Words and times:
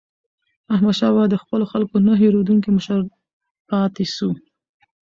احمدشاه 0.73 1.11
بابا 1.13 1.23
د 1.31 1.35
خپلو 1.43 1.65
خلکو 1.71 1.95
نه 2.07 2.13
هېریدونکی 2.21 2.69
مشر 2.77 2.99
پاتې 3.69 4.05
سو. 4.15 4.29